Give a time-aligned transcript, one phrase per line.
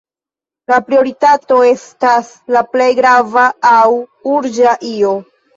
[0.71, 3.87] La prioritato estas la plej grava aŭ
[4.39, 5.17] urĝa io.